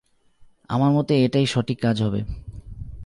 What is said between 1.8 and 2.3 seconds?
কাজ হবে।